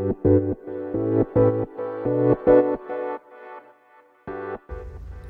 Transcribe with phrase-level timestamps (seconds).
[0.00, 0.02] お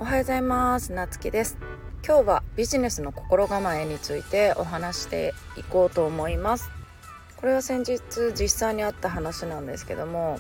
[0.05, 0.93] はようございます。
[0.93, 1.59] なつきです。
[2.07, 6.71] 今日はビジネスの心構えについてお話していこうと思います。
[7.39, 8.01] これは先日
[8.33, 10.39] 実際にあった話なんですけども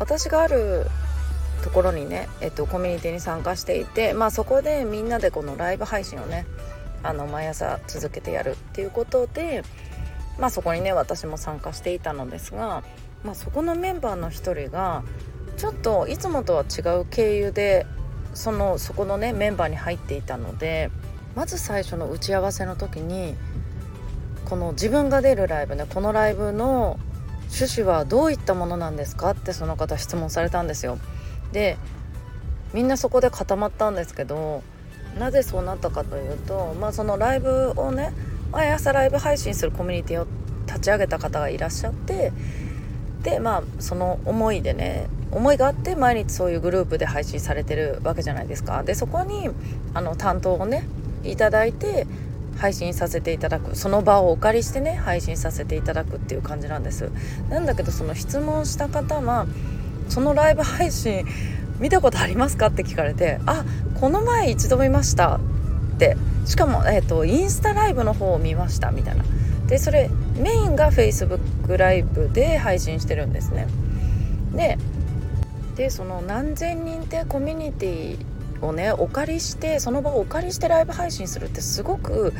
[0.00, 0.86] 私がある
[1.62, 6.44] ところにね、えっと、コミュニティに参加していて、まあ、そこでみんなでこのライブ配信をね
[7.04, 9.62] あの毎朝続けてやるっていうことで、
[10.40, 12.82] まあ、そこにね私も参加していたのですが、
[13.24, 15.02] まあ、そこのメンバーの一人が
[15.56, 17.86] ちょっといつもとは違う経由で
[18.32, 20.90] そのそこのねメンバーに入っていたので
[21.34, 23.34] まず最初の打ち合わせの時に
[24.46, 26.98] この自分が出るライブねこのライブの
[27.52, 29.30] 趣旨はどういったものなんですか？
[29.30, 30.98] ってその方質問されたんですよ。
[31.52, 31.76] で
[32.72, 34.62] みんなそこで固まったんですけど
[35.18, 38.12] なぜそうなったかというと、まあ、そのライブをね
[38.52, 40.26] 毎朝ライブ配信するコミュニティを
[40.66, 42.32] 立ち上げた方がいらっしゃって
[43.22, 48.82] でまあその思いでね思いがあって毎日そういうグループで配信されてるわけじゃないですか。
[48.82, 49.48] でそこに
[49.94, 50.84] あの担当をね
[51.24, 52.06] いただいて
[52.58, 53.76] 配信させていただく。
[53.76, 57.10] その場をお借りしてね配信させていただくっていう感じなんです。
[57.48, 59.46] なんだけどその質問した方は
[60.08, 61.24] そのライブ配信
[61.78, 63.64] 見たことありますかって聞かれてあ
[64.00, 65.40] この前一度見ましたっ
[65.98, 66.16] て。
[66.46, 69.24] しかも、えーと、インスタライブの方を見ましたみたいな。
[69.70, 73.68] でそれメインが Facebook ライブで配信してるんですね。
[74.52, 74.76] で
[75.76, 82.34] でその何千人ってコミュニティをねお借りしてその場をお借りしてライブ配信するってすごく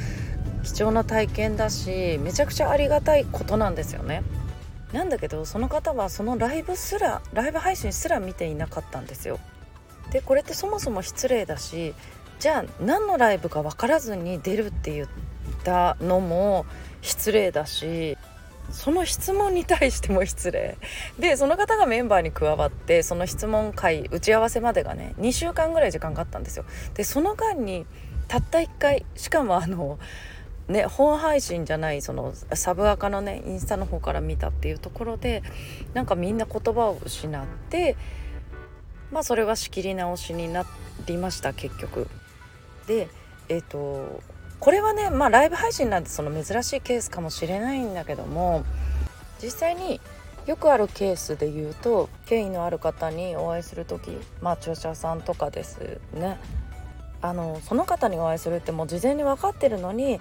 [0.65, 4.25] 貴重な体験だしめちゃくちゃありがたいことなんですよね。
[4.93, 9.39] なんだけどその方はそのライブすらライブ配信すら見ていなかったんですよ。
[10.11, 11.95] でこれってそもそも失礼だし
[12.41, 15.30] じゃあ何のライブか分からずに出るって言って
[15.65, 16.67] たのも
[17.03, 18.17] 失礼だし
[18.71, 20.79] その質問に対しても失礼
[21.19, 27.87] でその方がメンバーに加わってその質問会打ち合わせまでがね2週間ぐらい時間があったんですよでその間に
[28.29, 29.99] たった1回しかもあの
[30.69, 35.43] ね本配信じゃないそのサブアカのねインスタの方から見たっていうところで
[35.95, 37.97] なんかみんな言葉を失って
[39.11, 40.65] まあそれは仕切り直しにな
[41.07, 42.07] りました結局。
[42.87, 43.09] で
[43.49, 44.23] えっ、ー、と
[44.61, 48.65] これはねまあライブ配信なんてその珍しいケースかもしれないんだけども
[49.43, 50.01] 実際に
[50.47, 54.11] よくあるケースで言うと権威のある方にお会いする時
[54.43, 56.39] まあ著者さんとかですね。
[57.23, 60.21] あのその方にお会いするってもう事前に分かってるのに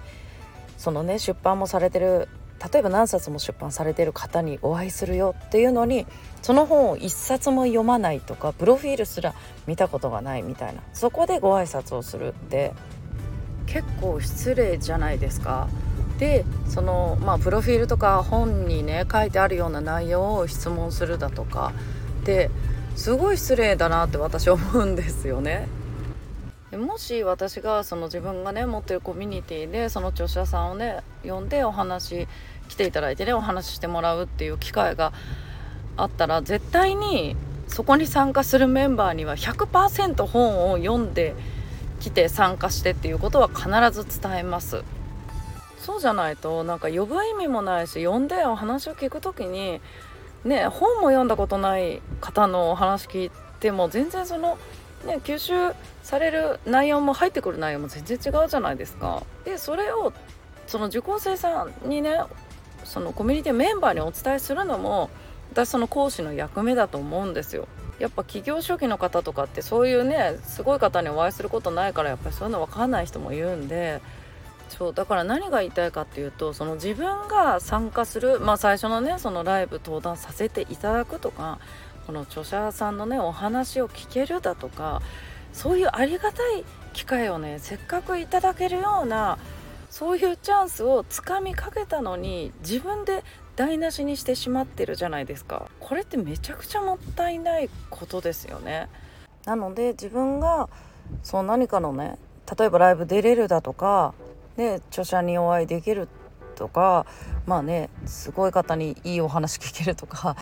[0.76, 2.28] そのね出版もされてる
[2.72, 6.06] 例えば何冊も出版されてる方にお会いするよっていうのに
[6.42, 9.34] その本を1冊も読まないとかプロフィールすら
[9.66, 10.82] 見たことがないみたいな。
[10.92, 12.28] そこでご挨拶をする。
[12.28, 12.74] って
[13.72, 15.68] 結構失礼じゃないですか。
[16.18, 21.72] でそのまあプロフィールとか本にね書いてあるような内容を質問するだとか
[22.24, 22.50] で
[22.94, 25.68] すごい失礼だなって私思うんですよね。
[26.72, 32.28] もし私がその自分がね持ってるコミュニティでその著者さんをね呼んでお話
[32.68, 35.12] 来ていただいてねお話ししてもらうっていう機会が
[35.96, 37.34] あったら絶対に
[37.66, 41.34] そこに参加するメンバーには100%本を読んで
[42.00, 44.82] きて参加してっていうことは必ず伝えます
[45.78, 49.80] そうじゃないとなんか呼ぶ意味もないし呼んでお話を聞く時に
[50.44, 53.30] ね本も読んだことない方のお話聞い
[53.60, 54.58] ても全然その
[55.04, 59.22] ね、吸収される内容も入ってくる内容も全然違うじゃないですか。
[59.44, 60.12] でそれを
[60.66, 62.20] その受講生さんにね
[62.84, 65.10] そのコミュニティメンバーにお伝えするのも
[65.52, 67.66] 私その講師の役目だと思うんですよ。
[68.00, 74.00] やっぱ企業初期の方とかってそういうねすごい方にお会いすることないからやっぱりそういうの分かんない人もいるんで
[74.70, 81.58] そうだから何が言いたいかっていうとその自分が参加するまあ最初のねそのライブ登壇させていただくとか
[82.06, 85.02] この著者さんのねお話を聞けるだとか
[85.52, 89.38] そういうありがたい機会をねせっかくいただけるような
[89.90, 93.24] そういうチャンスをつかみかけたのに自分で
[93.56, 95.68] 台無しにしてしまってるじゃないですか。
[95.80, 98.88] これってめちゃくちゃもったいないことですよね。
[99.44, 100.68] なので自分が
[101.22, 102.18] そう何かのね
[102.58, 104.14] 例えばライブ出れるだとか、
[104.56, 106.08] ね、著者にお会いできる
[106.54, 107.06] とか
[107.46, 110.36] まあねすごい方にいいお話聞けるとか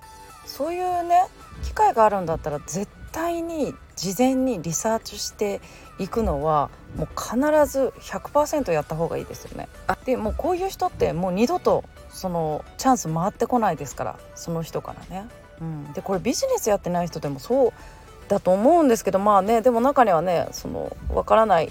[0.45, 1.27] そういうね
[1.63, 5.61] 機会があるんだったら絶対に事前にリサーチして
[5.99, 9.69] いくのはもう必ず100%やった方がいいですよね。
[10.05, 15.29] でもうこういう人ってもう二度とそのチャンス回ってこないですからその人からね。
[15.61, 17.73] うん、でこれビジネスやってない人でもそう
[18.29, 21.71] だと思うんですけどまあねでも中にはねその分からないっ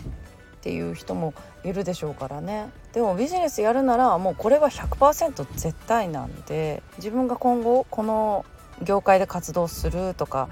[0.62, 1.33] ていう人も
[1.63, 8.45] いるでしょうからねでもビジネスやるならもうこれは100%絶対なんで自分が今後この
[8.83, 10.50] 業界で活動するとか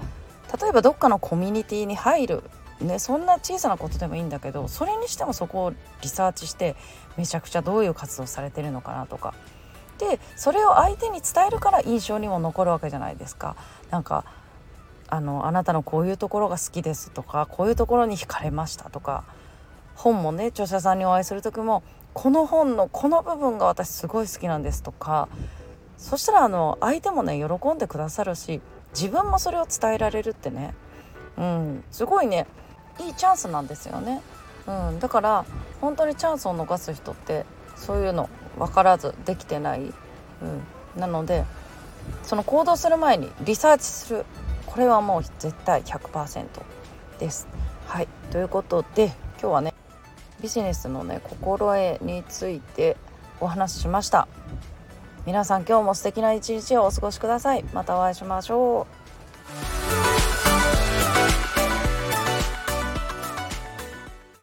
[0.60, 2.42] 例えばどっかのコミュニティに入る。
[2.80, 5.72] ね、そんな小さなことでもいいんだけどそれにしてもそこを
[6.02, 6.76] リサーチして
[7.16, 9.32] めちゃくちゃどういう活動されてるのかなとか。
[9.98, 13.56] でそれを相手に伝えるから印象にも残るわけじゃないですか。
[13.90, 14.26] なんか
[15.08, 19.24] あのあなたのこういうところが好きですとかこういうところに惹かれましたとか。
[19.94, 21.82] 本もね著者さんにお会いする時も
[22.12, 25.28] この本のこの部分が私すごい好きなんですとか。
[25.96, 28.60] そしたらあの相手もね喜んでくださるし
[28.98, 30.74] 自分もそれを伝えられるってね、
[31.36, 32.46] うん、すごいね。
[32.98, 34.22] いいチャンスなんですよね。
[34.66, 35.44] うん、だから
[35.82, 37.44] 本当にチャンスを逃す人って
[37.76, 39.92] そういうの分からずできてない、うん、
[40.96, 41.44] なので
[42.22, 44.24] その行動する前にリサーチする。
[44.64, 46.46] これはもう絶対100%
[47.18, 47.46] です。
[47.86, 48.08] はい。
[48.30, 49.06] ということで
[49.40, 49.74] 今日はね
[50.40, 52.96] ビジネスのね心得について
[53.40, 54.26] お話ししました。
[55.26, 57.64] 皆さん今日も素敵な一日をお過ごしください。
[57.74, 59.05] またお会いしましょう。